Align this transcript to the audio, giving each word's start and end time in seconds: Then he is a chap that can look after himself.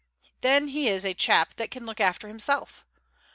Then 0.41 0.69
he 0.69 0.87
is 0.89 1.05
a 1.05 1.13
chap 1.13 1.53
that 1.57 1.69
can 1.69 1.85
look 1.85 1.99
after 1.99 2.27
himself. 2.27 2.87